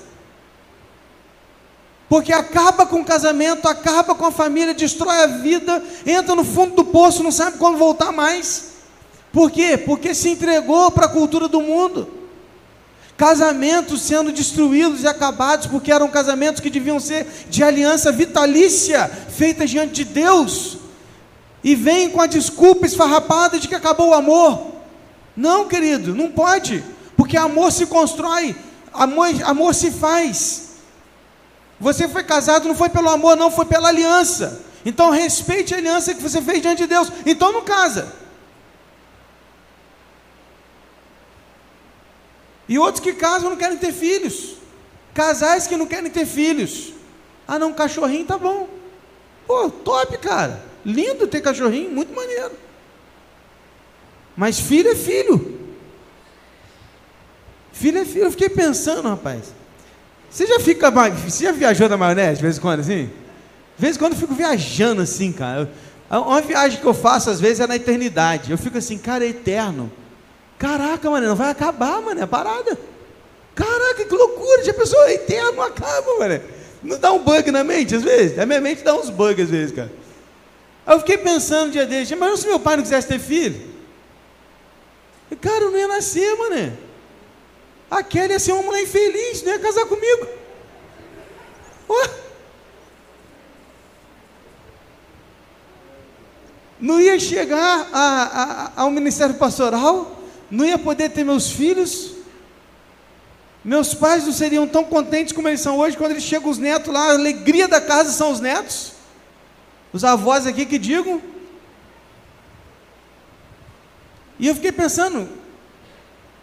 [2.10, 6.76] Porque acaba com o casamento, acaba com a família, destrói a vida, entra no fundo
[6.76, 8.72] do poço, não sabe quando voltar mais.
[9.32, 9.78] Por quê?
[9.78, 12.10] Porque se entregou para a cultura do mundo.
[13.16, 19.66] Casamentos sendo destruídos e acabados, porque eram casamentos que deviam ser de aliança vitalícia, feita
[19.66, 20.80] diante de Deus,
[21.64, 24.73] e vem com a desculpa esfarrapada de que acabou o amor.
[25.36, 26.84] Não, querido, não pode,
[27.18, 28.56] porque amor se constrói,
[28.94, 30.74] amor, amor se faz.
[31.80, 34.64] Você foi casado não foi pelo amor, não, foi pela aliança.
[34.86, 37.12] Então respeite a aliança que você fez diante de Deus.
[37.26, 38.14] Então não casa.
[42.68, 44.56] E outros que casam não querem ter filhos.
[45.14, 46.94] Casais que não querem ter filhos.
[47.48, 48.68] Ah, não, cachorrinho tá bom.
[49.46, 50.64] Pô, top, cara.
[50.86, 52.52] Lindo ter cachorrinho, muito maneiro.
[54.36, 55.60] Mas filho é filho.
[57.72, 58.26] Filho é filho.
[58.26, 59.54] Eu fiquei pensando, rapaz.
[60.30, 60.90] Você já fica.
[60.90, 63.06] Você já viajou na maionese de vez em quando assim?
[63.78, 65.70] De vez em quando eu fico viajando assim, cara.
[66.10, 68.52] Uma viagem que eu faço às vezes é na eternidade.
[68.52, 69.92] Eu fico assim, cara, é eterno.
[70.58, 72.78] Caraca, mano, não vai acabar, mano, é parada.
[73.56, 76.42] Caraca, que loucura, já pensou, é eterno, não acaba, mano.
[76.82, 78.38] Não dá um bug na mente às vezes?
[78.38, 79.92] A minha mente dá uns bugs às vezes, cara.
[80.86, 83.73] Aí eu fiquei pensando um dia desse, mas se meu pai não quisesse ter filho?
[85.36, 86.78] Cara, eu não ia nascer, mano.
[87.90, 90.28] A Kelly ia ser uma mulher infeliz, não ia casar comigo.
[96.80, 100.20] Não ia chegar a, a, ao ministério pastoral,
[100.52, 102.12] não ia poder ter meus filhos.
[103.64, 106.94] Meus pais não seriam tão contentes como eles são hoje, quando eles chegam os netos
[106.94, 108.92] lá, a alegria da casa são os netos.
[109.94, 111.22] Os avós aqui que digam.
[114.44, 115.30] E eu fiquei pensando,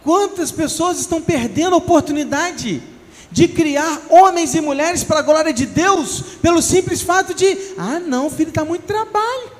[0.03, 2.81] quantas pessoas estão perdendo a oportunidade
[3.29, 7.99] de criar homens e mulheres para a glória de Deus, pelo simples fato de, ah
[7.99, 9.51] não, filho, está muito trabalho.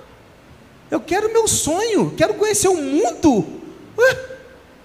[0.89, 3.45] Eu quero meu sonho, quero conhecer o mundo.
[3.95, 4.17] Ué,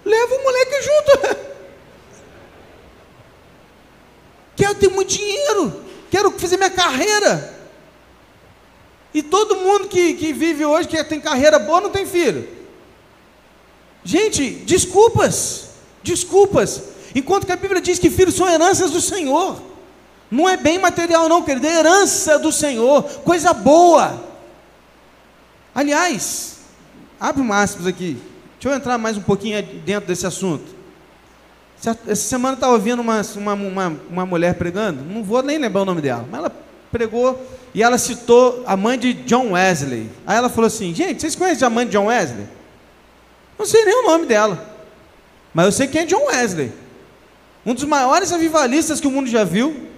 [0.04, 1.46] leva o moleque junto.
[4.54, 7.54] Quero ter muito dinheiro, quero fazer minha carreira.
[9.12, 12.55] E todo mundo que, que vive hoje, que tem carreira boa, não tem filho.
[14.06, 16.80] Gente, desculpas, desculpas.
[17.12, 19.60] Enquanto que a Bíblia diz que filhos são heranças do Senhor.
[20.30, 24.22] Não é bem material, não, querido, é herança do Senhor, coisa boa.
[25.74, 26.58] Aliás,
[27.18, 28.16] abre um aspas aqui.
[28.60, 30.64] Deixa eu entrar mais um pouquinho dentro desse assunto.
[31.78, 35.82] Essa semana eu estava ouvindo uma, uma, uma, uma mulher pregando, não vou nem lembrar
[35.82, 36.52] o nome dela, mas ela
[36.92, 40.08] pregou e ela citou a mãe de John Wesley.
[40.26, 42.55] Aí ela falou assim: Gente, vocês conhecem a mãe de John Wesley?
[43.58, 44.76] Não sei nem o nome dela,
[45.52, 46.72] mas eu sei quem é John Wesley,
[47.64, 49.88] um dos maiores avivalistas que o mundo já viu,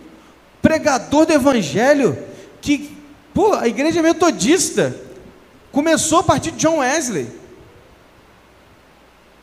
[0.63, 2.17] pregador do evangelho,
[2.61, 2.97] que,
[3.35, 4.95] pô, a igreja metodista
[5.73, 7.29] começou a partir de John Wesley.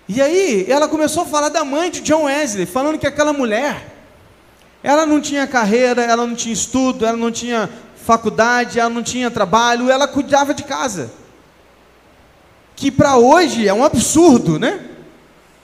[0.08, 3.94] E aí ela começou a falar da mãe de John Wesley, falando que aquela mulher,
[4.84, 7.70] ela não tinha carreira, ela não tinha estudo, ela não tinha
[8.06, 11.12] faculdade, ela não tinha trabalho, ela cuidava de casa.
[12.76, 14.86] Que para hoje é um absurdo, né?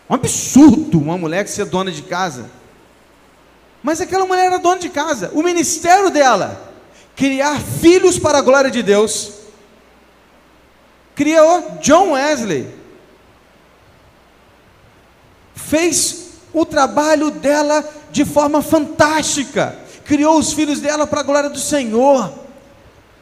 [0.09, 2.49] Um absurdo uma mulher que ser dona de casa.
[3.83, 5.31] Mas aquela mulher era dona de casa.
[5.33, 6.71] O ministério dela,
[7.15, 9.31] criar filhos para a glória de Deus,
[11.15, 12.81] criou John Wesley
[15.71, 21.59] fez o trabalho dela de forma fantástica, criou os filhos dela para a glória do
[21.59, 22.40] Senhor,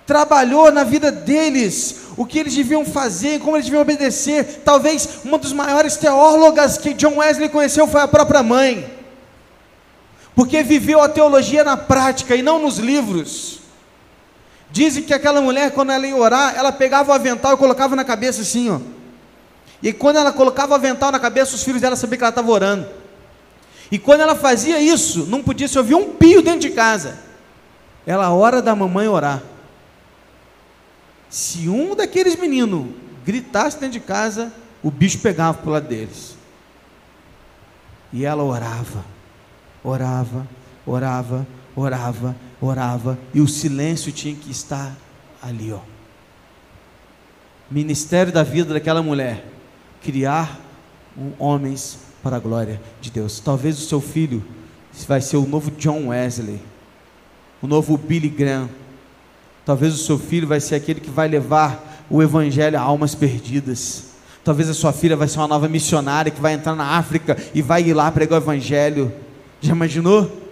[0.09, 4.63] trabalhou na vida deles, o que eles deviam fazer, como eles deviam obedecer.
[4.65, 8.91] Talvez uma das maiores teólogas que John Wesley conheceu foi a própria mãe,
[10.35, 13.59] porque viveu a teologia na prática e não nos livros.
[14.71, 18.03] Dizem que aquela mulher, quando ela ia orar, ela pegava o avental e colocava na
[18.03, 18.79] cabeça assim, ó.
[19.83, 22.49] E quando ela colocava o avental na cabeça, os filhos dela sabiam que ela estava
[22.51, 22.87] orando.
[23.91, 27.19] E quando ela fazia isso, não podia se ouvir um pio dentro de casa.
[28.07, 29.43] Ela hora da mamãe orar.
[31.29, 32.87] Se um daqueles meninos
[33.23, 36.35] gritasse dentro de casa, o bicho pegava para o lado deles.
[38.11, 39.05] E ela orava,
[39.83, 40.47] orava,
[40.85, 44.95] orava, orava, orava, e o silêncio tinha que estar
[45.41, 45.79] ali, ó.
[47.69, 49.45] Ministério da vida daquela mulher
[50.01, 50.59] criar
[51.37, 53.39] homens para a glória de Deus.
[53.39, 54.43] Talvez o seu filho
[55.07, 56.59] vai ser o novo John Wesley,
[57.61, 58.69] o novo Billy Graham.
[59.69, 64.05] Talvez o seu filho vai ser aquele que vai levar o evangelho a almas perdidas.
[64.43, 67.62] Talvez a sua filha vai ser uma nova missionária que vai entrar na África e
[67.62, 69.13] vai ir lá pregar o evangelho.
[69.62, 70.49] Já imaginou?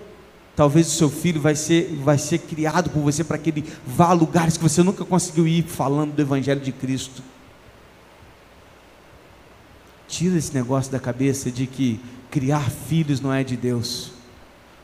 [0.55, 4.09] Talvez o seu filho vai ser, vai ser criado por você para que ele vá
[4.09, 7.23] a lugares que você nunca conseguiu ir falando do evangelho de Cristo.
[10.07, 11.99] Tira esse negócio da cabeça de que
[12.29, 14.11] criar filhos não é de Deus.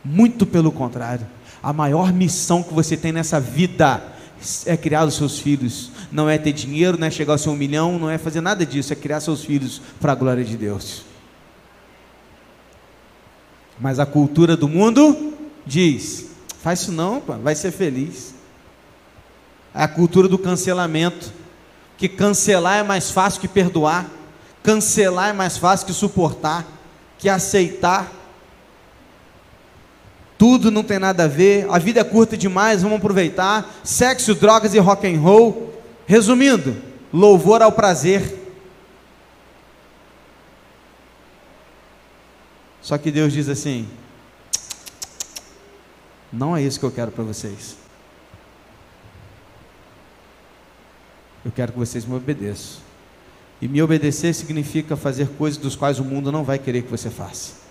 [0.03, 1.27] Muito pelo contrário.
[1.61, 4.11] A maior missão que você tem nessa vida
[4.65, 5.91] é criar os seus filhos.
[6.11, 8.65] Não é ter dinheiro, não é chegar ao seu um milhão, não é fazer nada
[8.65, 11.03] disso, é criar seus filhos para a glória de Deus.
[13.79, 15.33] Mas a cultura do mundo
[15.65, 16.27] diz:
[16.61, 18.33] faz isso não, vai ser feliz.
[19.73, 21.33] É a cultura do cancelamento,
[21.97, 24.09] que cancelar é mais fácil que perdoar.
[24.61, 26.65] Cancelar é mais fácil que suportar,
[27.17, 28.11] que aceitar.
[30.43, 33.79] Tudo não tem nada a ver, a vida é curta demais, vamos aproveitar.
[33.81, 35.73] Sexo, drogas e rock and roll.
[36.05, 36.75] Resumindo,
[37.13, 38.51] louvor ao prazer.
[42.81, 43.87] Só que Deus diz assim:
[46.29, 47.77] não é isso que eu quero para vocês.
[51.45, 52.81] Eu quero que vocês me obedeçam.
[53.61, 57.09] E me obedecer significa fazer coisas dos quais o mundo não vai querer que você
[57.09, 57.62] faça.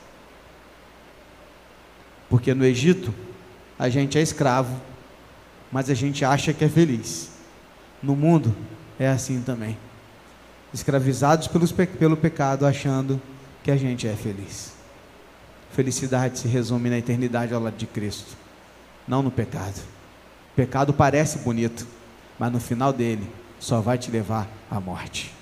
[2.32, 3.12] Porque no Egito,
[3.78, 4.80] a gente é escravo,
[5.70, 7.28] mas a gente acha que é feliz.
[8.02, 8.56] No mundo,
[8.98, 9.76] é assim também.
[10.72, 13.20] Escravizados pelos, pelo pecado, achando
[13.62, 14.72] que a gente é feliz.
[15.72, 18.34] Felicidade se resume na eternidade ao lado de Cristo,
[19.06, 19.82] não no pecado.
[20.52, 21.86] O pecado parece bonito,
[22.38, 25.34] mas no final dele só vai te levar à morte.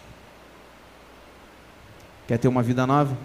[2.27, 3.17] Quer ter uma vida nova?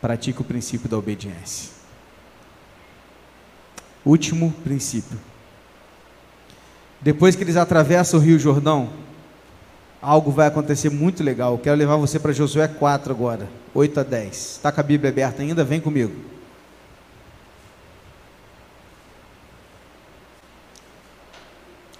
[0.00, 1.75] Pratique o princípio da obediência.
[4.06, 5.18] Último princípio.
[7.00, 8.88] Depois que eles atravessam o Rio Jordão,
[10.00, 11.54] algo vai acontecer muito legal.
[11.54, 14.36] Eu quero levar você para Josué 4 agora, 8 a 10.
[14.36, 15.64] Está com a Bíblia aberta ainda?
[15.64, 16.14] Vem comigo.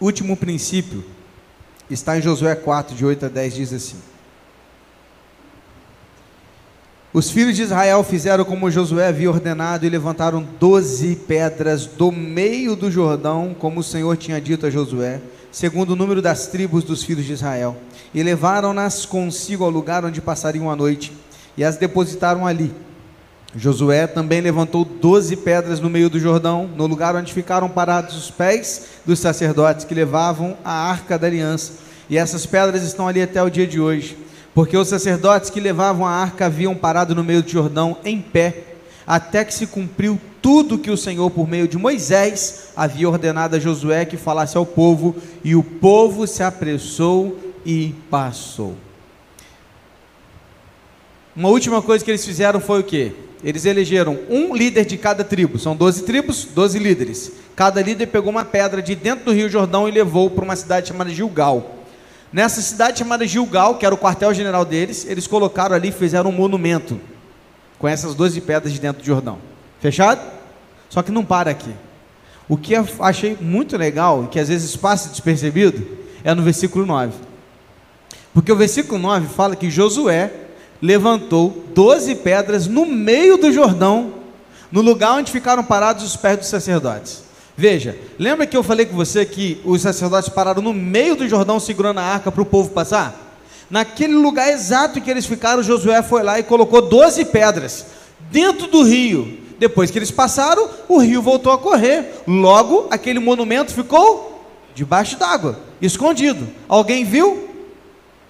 [0.00, 1.04] Último princípio
[1.90, 3.96] está em Josué 4, de 8 a 10, diz assim:
[7.16, 12.76] Os filhos de Israel fizeram como Josué havia ordenado e levantaram doze pedras do meio
[12.76, 17.02] do Jordão, como o Senhor tinha dito a Josué, segundo o número das tribos dos
[17.02, 17.74] filhos de Israel,
[18.12, 21.10] e levaram-nas consigo ao lugar onde passariam a noite,
[21.56, 22.70] e as depositaram ali.
[23.54, 28.30] Josué também levantou doze pedras no meio do Jordão, no lugar onde ficaram parados os
[28.30, 31.72] pés dos sacerdotes que levavam a arca da aliança,
[32.10, 34.18] E essas pedras estão ali até o dia de hoje,
[34.56, 38.64] porque os sacerdotes que levavam a arca haviam parado no meio do Jordão em pé,
[39.06, 43.58] até que se cumpriu tudo que o Senhor, por meio de Moisés, havia ordenado a
[43.58, 48.74] Josué que falasse ao povo, e o povo se apressou e passou.
[51.36, 53.12] Uma última coisa que eles fizeram foi o quê?
[53.44, 57.30] Eles elegeram um líder de cada tribo, são 12 tribos, 12 líderes.
[57.54, 60.88] Cada líder pegou uma pedra de dentro do Rio Jordão e levou para uma cidade
[60.88, 61.75] chamada Gilgal.
[62.36, 66.34] Nessa cidade chamada Gilgal, que era o quartel-general deles, eles colocaram ali e fizeram um
[66.34, 67.00] monumento
[67.78, 69.38] com essas 12 pedras de dentro do Jordão.
[69.80, 70.20] Fechado?
[70.90, 71.74] Só que não para aqui.
[72.46, 75.82] O que eu achei muito legal e que às vezes passa despercebido
[76.22, 77.14] é no versículo 9.
[78.34, 80.30] Porque o versículo 9 fala que Josué
[80.82, 84.12] levantou 12 pedras no meio do Jordão,
[84.70, 87.25] no lugar onde ficaram parados os pés dos sacerdotes.
[87.56, 91.58] Veja, lembra que eu falei com você que os sacerdotes pararam no meio do Jordão
[91.58, 93.40] segurando a arca para o povo passar?
[93.70, 97.86] Naquele lugar exato que eles ficaram, Josué foi lá e colocou 12 pedras
[98.30, 99.38] dentro do rio.
[99.58, 102.22] Depois que eles passaram, o rio voltou a correr.
[102.26, 106.46] Logo, aquele monumento ficou debaixo d'água, escondido.
[106.68, 107.48] Alguém viu?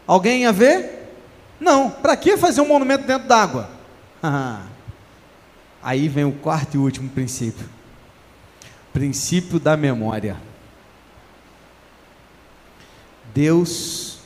[0.07, 1.11] Alguém ia ver?
[1.59, 1.91] Não.
[1.91, 3.69] Para que fazer um monumento dentro d'água?
[5.83, 7.76] Aí vem o quarto e último princípio
[8.97, 10.39] princípio da memória.
[13.35, 14.21] Deus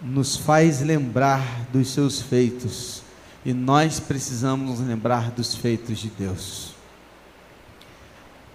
[0.00, 3.02] nos faz lembrar dos seus feitos
[3.44, 6.76] e nós precisamos lembrar dos feitos de Deus.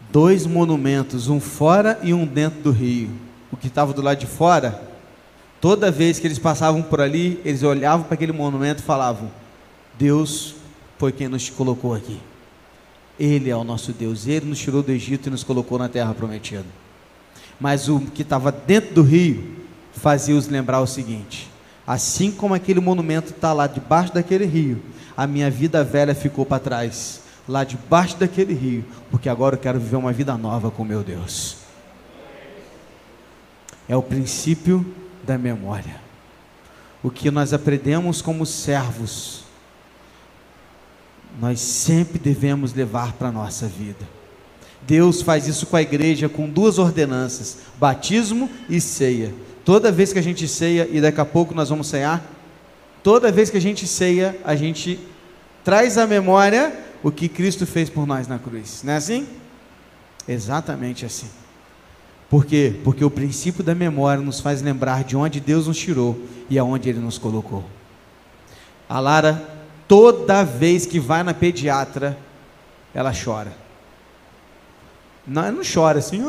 [0.10, 3.10] Dois monumentos, um fora e um dentro do rio.
[3.52, 4.90] O que estava do lado de fora,
[5.60, 9.30] toda vez que eles passavam por ali, eles olhavam para aquele monumento e falavam:
[10.00, 10.56] Deus
[10.98, 12.22] foi quem nos colocou aqui.
[13.20, 16.14] Ele é o nosso Deus, Ele nos tirou do Egito e nos colocou na terra
[16.14, 16.66] prometida.
[17.60, 19.56] Mas o que estava dentro do rio
[19.92, 21.50] fazia-os lembrar o seguinte:
[21.86, 24.82] assim como aquele monumento está lá debaixo daquele rio,
[25.16, 29.80] a minha vida velha ficou para trás, lá debaixo daquele rio, porque agora eu quero
[29.80, 31.58] viver uma vida nova com meu Deus.
[33.90, 34.86] É o princípio
[35.24, 36.02] da memória.
[37.02, 39.47] O que nós aprendemos como servos
[41.40, 44.08] nós sempre devemos levar para a nossa vida.
[44.86, 49.34] Deus faz isso com a igreja com duas ordenanças: batismo e ceia.
[49.64, 52.24] Toda vez que a gente ceia, e daqui a pouco nós vamos cear,
[53.04, 54.98] toda vez que a gente ceia, a gente
[55.64, 56.74] traz à memória
[57.04, 58.82] o que Cristo fez por nós na cruz.
[58.84, 59.28] Não é assim?
[60.28, 61.28] Exatamente assim.
[62.30, 62.74] Por quê?
[62.84, 66.18] Porque o princípio da memória nos faz lembrar de onde Deus nos tirou
[66.50, 67.64] e aonde Ele nos colocou.
[68.88, 69.57] A Lara
[69.88, 72.18] toda vez que vai na pediatra,
[72.94, 73.52] ela chora.
[75.26, 76.20] Não, ela não chora assim,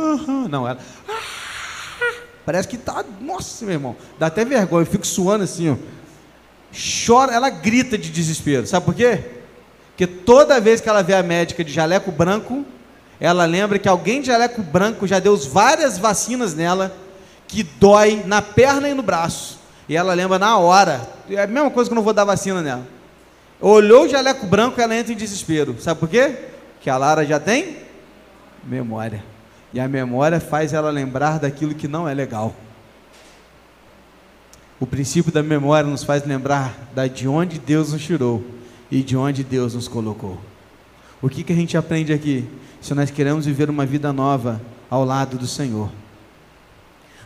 [0.48, 0.78] não, ela.
[1.08, 3.04] Uh, parece que tá.
[3.20, 5.76] Nossa, meu irmão, dá até vergonha, eu fico suando assim, ó.
[7.06, 8.66] Chora, ela grita de desespero.
[8.66, 9.24] Sabe por quê?
[9.90, 12.64] Porque toda vez que ela vê a médica de jaleco branco,
[13.20, 16.94] ela lembra que alguém de jaleco branco já deu várias vacinas nela
[17.46, 19.58] que dói na perna e no braço.
[19.88, 21.00] E ela lembra na hora.
[21.30, 22.97] É a mesma coisa que eu não vou dar vacina nela.
[23.60, 25.76] Olhou o jaleco branco, ela entra em desespero.
[25.80, 26.36] Sabe por quê?
[26.80, 27.78] Que a Lara já tem
[28.64, 29.24] memória.
[29.72, 32.54] E a memória faz ela lembrar daquilo que não é legal.
[34.80, 38.44] O princípio da memória nos faz lembrar da de onde Deus nos tirou
[38.90, 40.38] e de onde Deus nos colocou.
[41.20, 42.48] O que, que a gente aprende aqui?
[42.80, 45.90] Se nós queremos viver uma vida nova ao lado do Senhor,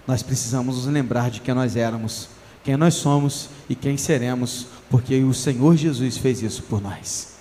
[0.07, 2.29] nós precisamos nos lembrar de quem nós éramos,
[2.65, 7.33] quem nós somos e quem seremos porque o Senhor Jesus fez isso por nós.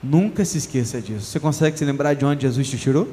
[0.00, 1.26] Nunca se esqueça disso.
[1.26, 3.08] Você consegue se lembrar de onde Jesus te tirou?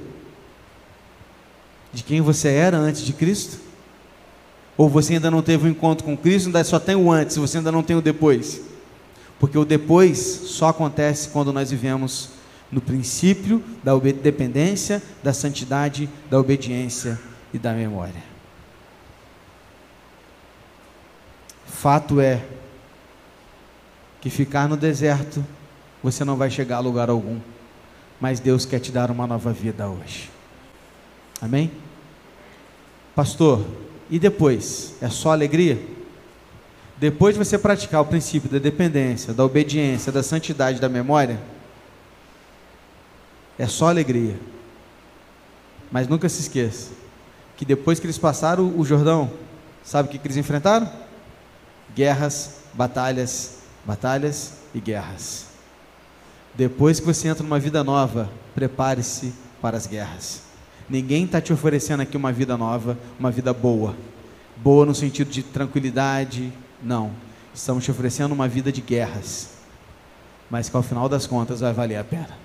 [1.92, 3.58] De quem você era antes de Cristo?
[4.78, 7.58] Ou você ainda não teve um encontro com Cristo, ainda só tem o antes, você
[7.58, 8.62] ainda não tem o depois?
[9.40, 12.30] Porque o depois só acontece quando nós vivemos
[12.72, 17.20] no princípio da dependência, da santidade, da obediência
[17.52, 18.37] e da memória.
[21.80, 22.44] Fato é
[24.20, 25.46] que ficar no deserto
[26.02, 27.40] você não vai chegar a lugar algum,
[28.20, 30.32] mas Deus quer te dar uma nova vida hoje.
[31.40, 31.72] Amém?
[33.16, 33.64] Pastor,
[34.10, 34.96] e depois?
[35.00, 35.80] É só alegria?
[36.98, 41.40] Depois de você praticar o princípio da dependência, da obediência, da santidade, da memória,
[43.56, 44.40] é só alegria.
[45.92, 46.90] Mas nunca se esqueça
[47.56, 49.32] que depois que eles passaram o Jordão,
[49.84, 51.07] sabe o que, que eles enfrentaram?
[51.96, 53.58] Guerras, batalhas
[53.88, 55.46] batalhas e guerras.
[56.54, 60.42] Depois que você entra numa vida nova, prepare-se para as guerras.
[60.90, 63.96] Ninguém está te oferecendo aqui uma vida nova, uma vida boa.
[64.58, 66.52] boa no sentido de tranquilidade,
[66.84, 67.12] não.
[67.54, 69.52] Estamos te oferecendo uma vida de guerras,
[70.50, 72.38] mas que ao final das contas vai valer a pena.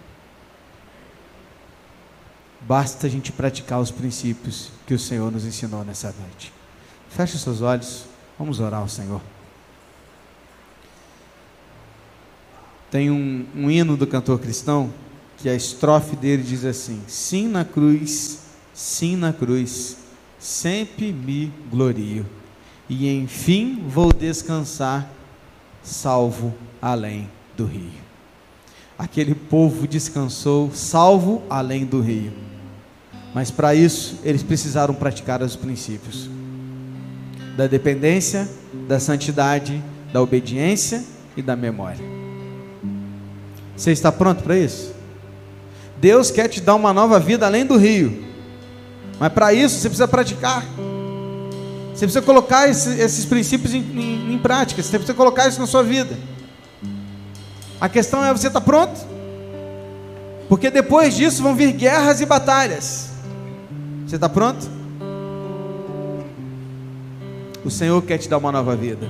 [2.61, 6.53] Basta a gente praticar os princípios que o Senhor nos ensinou nessa noite.
[7.11, 8.05] Feche os seus olhos,
[8.39, 9.21] vamos orar ao Senhor.
[12.91, 14.93] Tem um, um hino do cantor cristão
[15.39, 18.41] que a estrofe dele diz assim: Sim na cruz,
[18.75, 19.97] sim na cruz,
[20.39, 22.27] sempre me glorio,
[22.89, 25.11] e enfim vou descansar,
[25.83, 28.03] salvo além do rio.
[28.99, 32.33] Aquele povo descansou, salvo além do rio.
[33.35, 36.29] Mas para isso, eles precisaram praticar os princípios
[37.57, 38.49] da dependência,
[38.89, 39.83] da santidade,
[40.13, 41.03] da obediência
[41.37, 42.05] e da memória.
[43.77, 44.93] Você está pronto para isso?
[45.99, 48.25] Deus quer te dar uma nova vida além do rio.
[49.19, 50.65] Mas para isso você precisa praticar.
[51.95, 54.83] Você precisa colocar esse, esses princípios em, em, em, prática.
[54.83, 56.19] Você precisa colocar isso na sua vida.
[57.81, 59.01] A questão é: você está pronto?
[60.49, 63.11] Porque depois disso vão vir guerras e batalhas.
[64.07, 64.69] Você está pronto?
[67.65, 69.09] O Senhor quer te dar uma nova vida.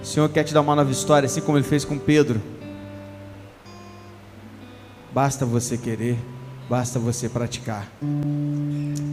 [0.00, 2.40] O Senhor quer te dar uma nova história, assim como Ele fez com Pedro.
[5.12, 6.16] Basta você querer,
[6.68, 7.90] basta você praticar.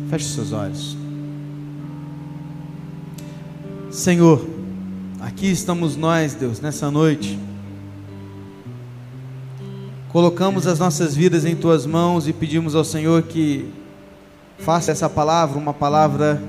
[0.09, 0.95] Feche seus olhos.
[3.89, 4.45] Senhor,
[5.19, 7.39] aqui estamos nós, Deus, nessa noite.
[10.09, 13.69] Colocamos as nossas vidas em tuas mãos e pedimos ao Senhor que
[14.59, 16.41] faça essa palavra uma palavra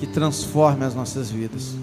[0.00, 1.74] que transforme as nossas vidas.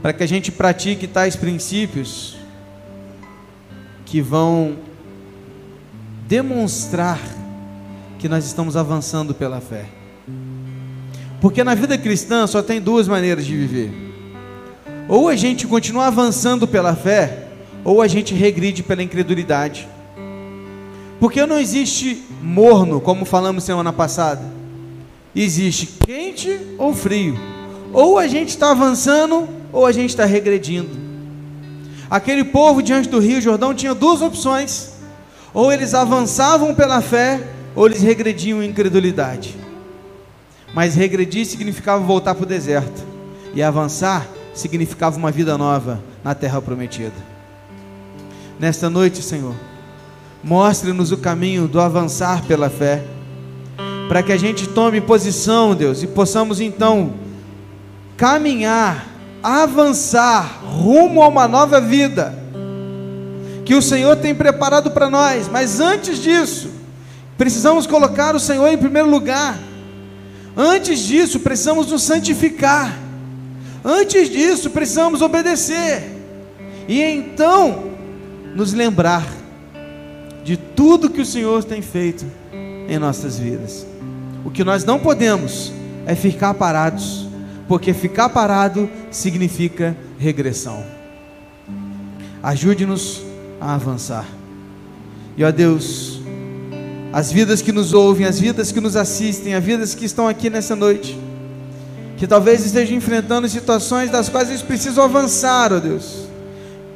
[0.00, 2.38] Para que a gente pratique tais princípios
[4.06, 4.78] que vão
[6.26, 7.20] demonstrar
[8.18, 9.84] que nós estamos avançando pela fé.
[11.42, 13.92] Porque na vida cristã só tem duas maneiras de viver.
[15.08, 17.48] Ou a gente continua avançando pela fé,
[17.84, 19.86] ou a gente regride pela incredulidade.
[21.20, 24.57] Porque não existe morno, como falamos semana passada
[25.42, 27.38] existe quente ou frio.
[27.92, 30.90] Ou a gente está avançando, ou a gente está regredindo.
[32.10, 34.94] Aquele povo diante do Rio Jordão tinha duas opções:
[35.54, 37.40] ou eles avançavam pela fé,
[37.74, 39.56] ou eles regrediam em incredulidade.
[40.74, 43.02] Mas regredir significava voltar para o deserto,
[43.54, 47.14] e avançar significava uma vida nova na terra prometida.
[48.58, 49.54] Nesta noite, Senhor,
[50.42, 53.04] mostre-nos o caminho do avançar pela fé
[54.08, 57.12] para que a gente tome posição, Deus, e possamos então
[58.16, 59.06] caminhar,
[59.42, 62.34] avançar rumo a uma nova vida
[63.68, 65.46] que o Senhor tem preparado para nós.
[65.46, 66.70] Mas antes disso,
[67.36, 69.58] precisamos colocar o Senhor em primeiro lugar.
[70.56, 72.98] Antes disso, precisamos nos santificar.
[73.84, 76.02] Antes disso, precisamos obedecer.
[76.88, 77.92] E então,
[78.54, 79.26] nos lembrar
[80.42, 82.24] de tudo que o Senhor tem feito
[82.88, 83.86] em nossas vidas.
[84.48, 85.70] O que nós não podemos
[86.06, 87.28] é ficar parados,
[87.68, 90.82] porque ficar parado significa regressão.
[92.42, 93.20] Ajude-nos
[93.60, 94.24] a avançar.
[95.36, 96.22] E ó Deus,
[97.12, 100.48] as vidas que nos ouvem, as vidas que nos assistem, as vidas que estão aqui
[100.48, 101.20] nessa noite,
[102.16, 106.26] que talvez estejam enfrentando situações das quais eles precisam avançar, ó Deus,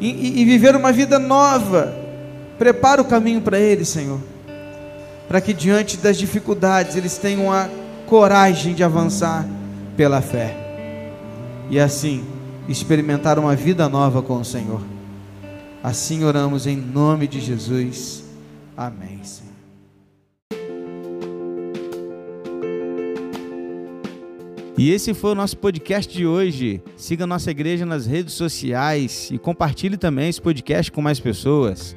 [0.01, 1.95] e, e, viver uma vida nova.
[2.59, 4.32] Prepara o caminho para eles, Senhor
[5.33, 7.67] para que diante das dificuldades eles tenham a
[8.05, 9.49] coragem de avançar
[9.97, 10.55] pela fé
[11.71, 12.23] e assim
[12.69, 14.83] experimentar uma vida nova com o Senhor.
[15.83, 18.25] Assim oramos em nome de Jesus.
[18.77, 19.23] Amém.
[24.77, 26.83] E esse foi o nosso podcast de hoje.
[26.95, 31.97] Siga nossa igreja nas redes sociais e compartilhe também esse podcast com mais pessoas.